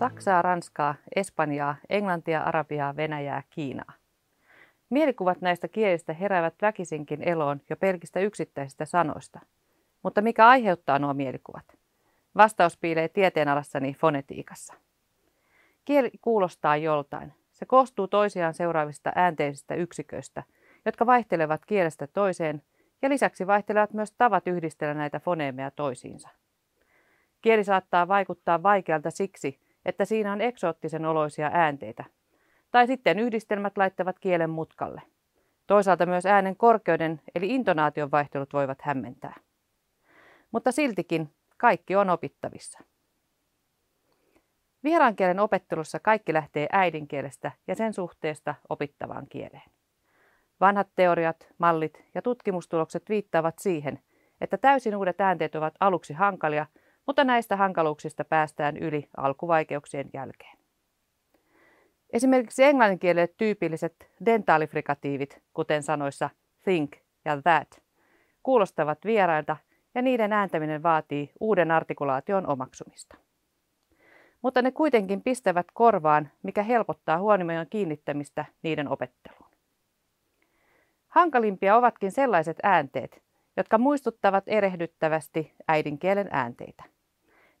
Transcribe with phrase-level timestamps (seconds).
[0.00, 3.92] Saksaa, Ranskaa, Espanjaa, Englantia, Arabiaa, Venäjää, Kiinaa.
[4.90, 9.40] Mielikuvat näistä kielistä heräävät väkisinkin eloon jo pelkistä yksittäisistä sanoista.
[10.02, 11.64] Mutta mikä aiheuttaa nuo mielikuvat?
[12.36, 14.74] Vastaus piilee tieteenalassani fonetiikassa.
[15.84, 17.32] Kieli kuulostaa joltain.
[17.52, 20.42] Se koostuu toisiaan seuraavista äänteisistä yksiköistä,
[20.84, 22.62] jotka vaihtelevat kielestä toiseen
[23.02, 26.28] ja lisäksi vaihtelevat myös tavat yhdistellä näitä foneemeja toisiinsa.
[27.40, 32.04] Kieli saattaa vaikuttaa vaikealta siksi, että siinä on eksoottisen oloisia äänteitä.
[32.70, 35.02] Tai sitten yhdistelmät laittavat kielen mutkalle.
[35.66, 39.34] Toisaalta myös äänen korkeuden eli intonaation vaihtelut voivat hämmentää.
[40.52, 42.78] Mutta siltikin kaikki on opittavissa.
[44.84, 49.70] Vieraan kielen opettelussa kaikki lähtee äidinkielestä ja sen suhteesta opittavaan kieleen.
[50.60, 54.00] Vanhat teoriat, mallit ja tutkimustulokset viittaavat siihen,
[54.40, 56.66] että täysin uudet äänteet ovat aluksi hankalia,
[57.10, 60.58] mutta näistä hankaluuksista päästään yli alkuvaikeuksien jälkeen.
[62.12, 66.30] Esimerkiksi englanninkielelle tyypilliset dentaalifrikatiivit, kuten sanoissa
[66.64, 66.92] think
[67.24, 67.82] ja that,
[68.42, 69.56] kuulostavat vierailta
[69.94, 73.16] ja niiden ääntäminen vaatii uuden artikulaation omaksumista.
[74.42, 79.50] Mutta ne kuitenkin pistävät korvaan, mikä helpottaa huomioon kiinnittämistä niiden opetteluun.
[81.08, 83.22] Hankalimpia ovatkin sellaiset äänteet,
[83.56, 86.99] jotka muistuttavat erehdyttävästi äidinkielen äänteitä.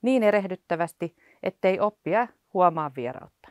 [0.02, 3.48] Niin erehdyttävästi, ettei oppia huomaa vierautta.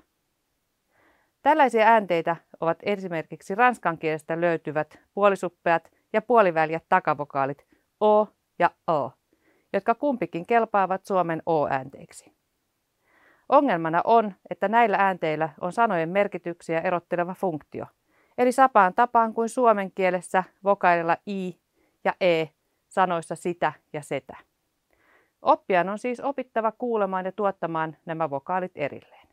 [1.42, 7.66] Tällaisia äänteitä ovat esimerkiksi ranskan kielestä löytyvät puolisuppeat ja puoliväljät takavokaalit
[8.00, 8.28] o
[8.60, 9.12] ja o,
[9.74, 12.40] jotka kumpikin kelpaavat Suomen o-äänteiksi.
[13.50, 17.86] Ongelmana on, että näillä äänteillä on sanojen merkityksiä erotteleva funktio,
[18.38, 21.60] eli sapaan tapaan kuin suomen kielessä vokaalilla i
[22.04, 22.46] ja e
[22.88, 24.49] sanoissa sitä ja setä.
[25.42, 29.28] Oppijan on siis opittava kuulemaan ja tuottamaan nämä vokaalit erilleen.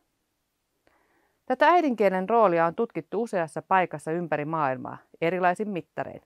[1.47, 6.23] Tätä äidinkielen roolia on tutkittu useassa paikassa ympäri maailmaa erilaisin mittarein,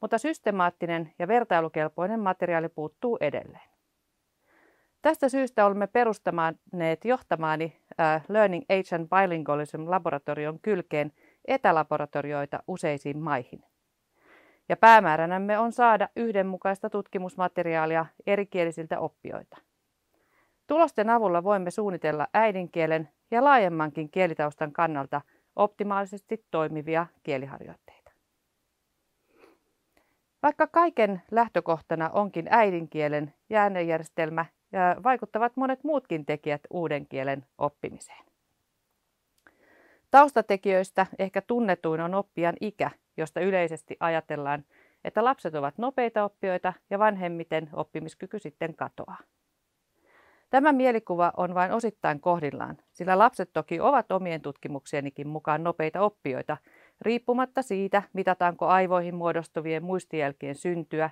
[0.00, 3.70] mutta systemaattinen ja vertailukelpoinen materiaali puuttuu edelleen.
[5.02, 7.80] Tästä syystä olemme perustamaneet johtamaani
[8.28, 11.12] Learning Age and Bilingualism laboratorion kylkeen
[11.44, 13.64] etälaboratorioita useisiin maihin.
[14.68, 19.56] Ja päämääränämme on saada yhdenmukaista tutkimusmateriaalia erikielisiltä oppijoita.
[20.66, 25.20] Tulosten avulla voimme suunnitella äidinkielen ja laajemmankin kielitaustan kannalta
[25.56, 28.10] optimaalisesti toimivia kieliharjoitteita.
[30.42, 33.62] Vaikka kaiken lähtökohtana onkin äidinkielen ja
[35.02, 38.24] vaikuttavat monet muutkin tekijät uuden kielen oppimiseen.
[40.10, 44.64] Taustatekijöistä ehkä tunnetuin on oppijan ikä, josta yleisesti ajatellaan,
[45.04, 49.18] että lapset ovat nopeita oppijoita ja vanhemmiten oppimiskyky sitten katoaa.
[50.50, 56.56] Tämä mielikuva on vain osittain kohdillaan, sillä lapset toki ovat omien tutkimuksienikin mukaan nopeita oppijoita,
[57.00, 61.10] riippumatta siitä, mitataanko aivoihin muodostuvien muistijälkien syntyä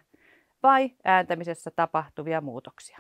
[0.62, 2.98] vai ääntämisessä tapahtuvia muutoksia.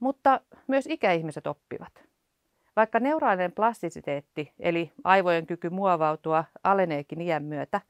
[0.00, 2.04] Mutta myös ikäihmiset oppivat.
[2.76, 7.80] Vaikka neuraalinen plastisiteetti, eli aivojen kyky muovautua, aleneekin iän myötä,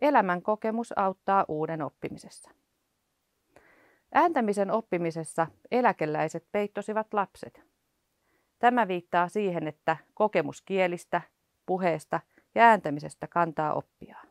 [0.00, 2.50] elämän kokemus auttaa uuden oppimisessa.
[4.14, 7.62] Ääntämisen oppimisessa eläkeläiset peittosivat lapset.
[8.58, 11.22] Tämä viittaa siihen, että kokemus kielistä,
[11.66, 12.20] puheesta
[12.54, 14.28] ja ääntämisestä kantaa oppiaan.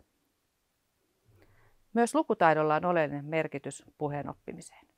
[1.94, 4.91] Myös lukutaidolla on oleellinen merkitys puheen oppimiseen.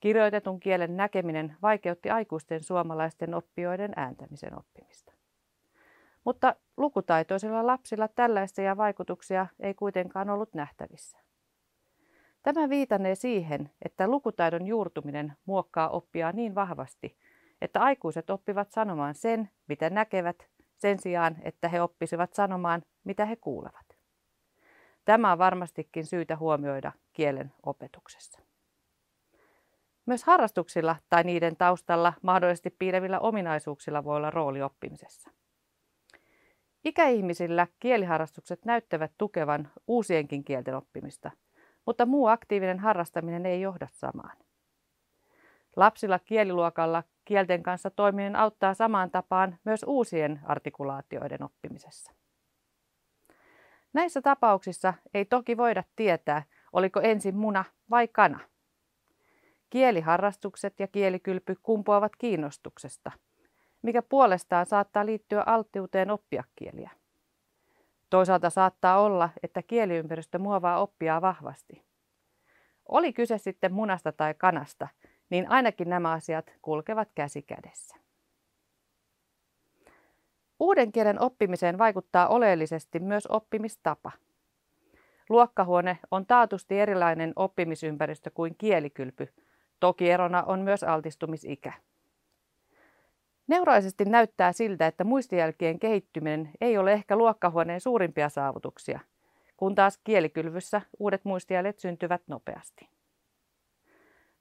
[0.00, 5.12] Kirjoitetun kielen näkeminen vaikeutti aikuisten suomalaisten oppijoiden ääntämisen oppimista.
[6.24, 11.18] Mutta lukutaitoisilla lapsilla tällaisia vaikutuksia ei kuitenkaan ollut nähtävissä.
[12.42, 17.16] Tämä viitanee siihen, että lukutaidon juurtuminen muokkaa oppia niin vahvasti,
[17.60, 23.36] että aikuiset oppivat sanomaan sen, mitä näkevät, sen sijaan, että he oppisivat sanomaan, mitä he
[23.36, 23.86] kuulevat.
[25.04, 28.47] Tämä on varmastikin syytä huomioida kielen opetuksessa.
[30.08, 35.30] Myös harrastuksilla tai niiden taustalla mahdollisesti piilevillä ominaisuuksilla voi olla rooli oppimisessa.
[36.84, 41.30] Ikäihmisillä kieliharrastukset näyttävät tukevan uusienkin kielten oppimista,
[41.86, 44.36] mutta muu aktiivinen harrastaminen ei johda samaan.
[45.76, 52.12] Lapsilla kieliluokalla kielten kanssa toiminen auttaa samaan tapaan myös uusien artikulaatioiden oppimisessa.
[53.92, 58.40] Näissä tapauksissa ei toki voida tietää, oliko ensin muna vai kana.
[59.70, 63.12] Kieliharrastukset ja kielikylpy kumpuavat kiinnostuksesta,
[63.82, 66.90] mikä puolestaan saattaa liittyä alttiuteen oppia kieliä.
[68.10, 71.82] Toisaalta saattaa olla, että kieliympäristö muovaa oppia vahvasti.
[72.88, 74.88] Oli kyse sitten munasta tai kanasta,
[75.30, 77.96] niin ainakin nämä asiat kulkevat käsi kädessä.
[80.60, 84.12] Uuden kielen oppimiseen vaikuttaa oleellisesti myös oppimistapa.
[85.28, 89.28] Luokkahuone on taatusti erilainen oppimisympäristö kuin kielikylpy.
[89.80, 91.72] Toki erona on myös altistumisikä.
[93.46, 99.00] Neuraisesti näyttää siltä, että muistijälkien kehittyminen ei ole ehkä luokkahuoneen suurimpia saavutuksia,
[99.56, 102.88] kun taas kielikylvyssä uudet muistijäljet syntyvät nopeasti.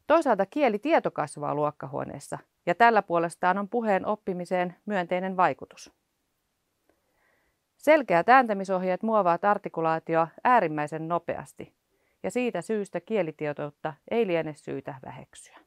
[0.08, 5.92] Toisaalta kielitieto kasvaa luokkahuoneessa ja tällä puolestaan on puheen oppimiseen myönteinen vaikutus.
[7.78, 11.74] Selkeät ääntämisohjeet muovaavat artikulaatioa äärimmäisen nopeasti
[12.24, 15.58] ja siitä syystä kielitietoutta ei liene syytä väheksyä.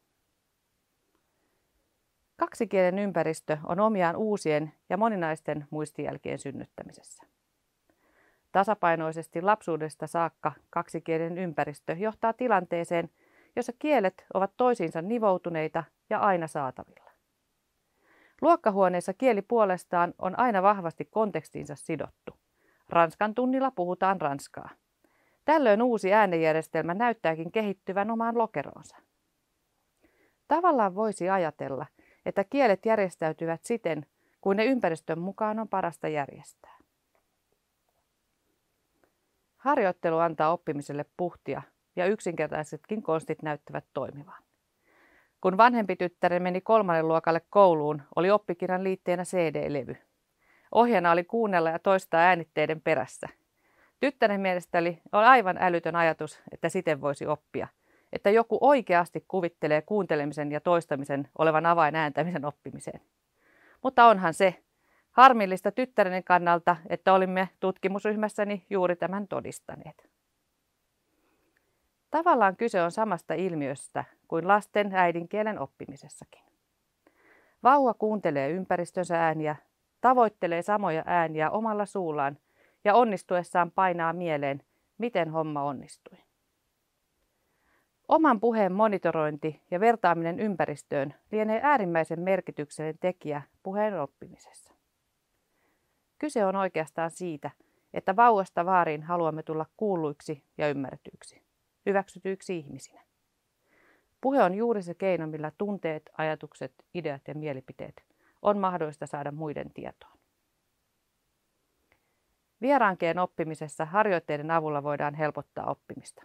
[2.36, 7.26] Kaksikielen ympäristö on omiaan uusien ja moninaisten muistijälkien synnyttämisessä.
[8.52, 13.10] Tasapainoisesti lapsuudesta saakka kaksikielen ympäristö johtaa tilanteeseen,
[13.56, 17.10] jossa kielet ovat toisiinsa nivoutuneita ja aina saatavilla.
[18.40, 22.34] Luokkahuoneessa kieli puolestaan on aina vahvasti kontekstinsa sidottu.
[22.88, 24.70] Ranskan tunnilla puhutaan ranskaa.
[25.50, 28.96] Tällöin uusi äänenjärjestelmä näyttääkin kehittyvän omaan lokeroonsa.
[30.48, 31.86] Tavallaan voisi ajatella,
[32.26, 34.06] että kielet järjestäytyvät siten,
[34.40, 36.76] kuin ne ympäristön mukaan on parasta järjestää.
[39.56, 41.62] Harjoittelu antaa oppimiselle puhtia
[41.96, 44.42] ja yksinkertaisetkin konstit näyttävät toimivan.
[45.40, 49.96] Kun vanhempi tyttäri meni kolmannen luokalle kouluun, oli oppikirjan liitteenä CD-levy.
[50.72, 53.39] Ohjana oli kuunnella ja toistaa äänitteiden perässä.
[54.00, 57.68] Tyttären mielestä oli aivan älytön ajatus, että siten voisi oppia–
[58.12, 63.00] että joku oikeasti kuvittelee kuuntelemisen ja toistamisen olevan avain ääntämisen oppimiseen.
[63.82, 64.62] Mutta onhan se
[65.10, 70.10] harmillista tyttäreni kannalta, että olimme tutkimusryhmässäni juuri tämän todistaneet.
[72.10, 76.44] Tavallaan kyse on samasta ilmiöstä kuin lasten äidinkielen oppimisessakin.
[77.62, 79.56] Vauva kuuntelee ympäristönsä ääniä,
[80.00, 82.38] tavoittelee samoja ääniä omalla suullaan
[82.84, 84.62] ja onnistuessaan painaa mieleen,
[84.98, 86.18] miten homma onnistui.
[88.08, 94.74] Oman puheen monitorointi ja vertaaminen ympäristöön lienee äärimmäisen merkityksellinen tekijä puheen oppimisessa.
[96.18, 97.50] Kyse on oikeastaan siitä,
[97.94, 101.42] että vauvasta vaariin haluamme tulla kuulluiksi ja ymmärretyiksi,
[101.86, 103.00] hyväksytyiksi ihmisinä.
[104.20, 108.02] Puhe on juuri se keino, millä tunteet, ajatukset, ideat ja mielipiteet
[108.42, 110.19] on mahdollista saada muiden tietoon.
[112.62, 116.22] Vieraankeen oppimisessa harjoitteiden avulla voidaan helpottaa oppimista.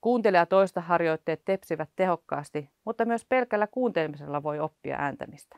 [0.00, 5.56] Kuuntelija toista harjoitteet tepsivät tehokkaasti, mutta myös pelkällä kuuntelemisella voi oppia ääntämistä.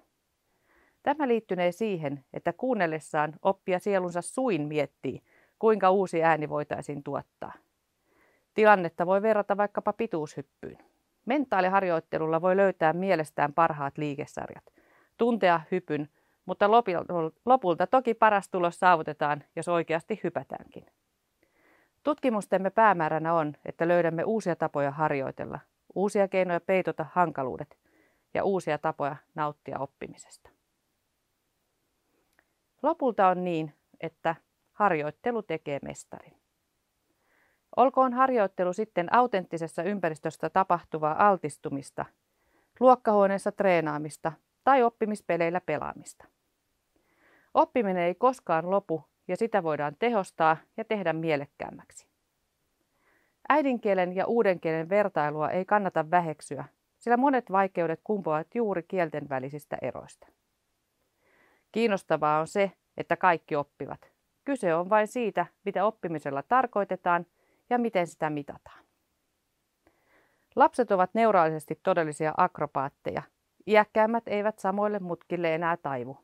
[1.02, 5.22] Tämä liittynee siihen, että kuunnellessaan oppia sielunsa suin miettii,
[5.58, 7.52] kuinka uusi ääni voitaisiin tuottaa.
[8.54, 10.78] Tilannetta voi verrata vaikkapa pituushyppyyn.
[11.26, 14.64] Mentaaliharjoittelulla voi löytää mielestään parhaat liikesarjat,
[15.18, 16.08] tuntea hypyn,
[16.46, 16.70] mutta
[17.44, 20.86] lopulta toki paras tulos saavutetaan, jos oikeasti hypätäänkin.
[22.02, 25.60] Tutkimustemme päämääränä on, että löydämme uusia tapoja harjoitella,
[25.94, 27.78] uusia keinoja peitota hankaluudet
[28.34, 30.50] ja uusia tapoja nauttia oppimisesta.
[32.82, 34.36] Lopulta on niin, että
[34.72, 36.42] harjoittelu tekee mestarin.
[37.76, 42.04] Olkoon harjoittelu sitten autenttisessa ympäristössä tapahtuvaa altistumista,
[42.80, 44.32] luokkahuoneessa treenaamista
[44.64, 46.24] tai oppimispeleillä pelaamista.
[47.54, 52.06] Oppiminen ei koskaan lopu ja sitä voidaan tehostaa ja tehdä mielekkäämmäksi.
[53.48, 56.64] Äidinkielen ja uudenkielen vertailua ei kannata väheksyä,
[56.98, 60.26] sillä monet vaikeudet kumpuavat juuri kielten välisistä eroista.
[61.72, 64.12] Kiinnostavaa on se, että kaikki oppivat.
[64.44, 67.26] Kyse on vain siitä, mitä oppimisella tarkoitetaan
[67.70, 68.84] ja miten sitä mitataan.
[70.56, 73.22] Lapset ovat neuraalisesti todellisia akrobaatteja.
[73.66, 76.18] Iäkkäämmät eivät samoille mutkille enää taivu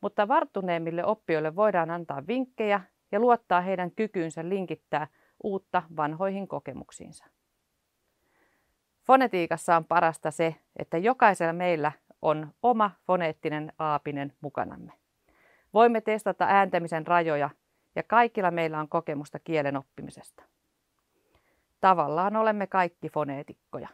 [0.00, 2.80] mutta varttuneemmille oppijoille voidaan antaa vinkkejä
[3.12, 5.06] ja luottaa heidän kykyynsä linkittää
[5.42, 7.24] uutta vanhoihin kokemuksiinsa.
[9.06, 14.92] Fonetiikassa on parasta se, että jokaisella meillä on oma foneettinen aapinen mukanamme.
[15.74, 17.50] Voimme testata ääntämisen rajoja
[17.96, 20.42] ja kaikilla meillä on kokemusta kielen oppimisesta.
[21.80, 23.88] Tavallaan olemme kaikki foneetikkoja.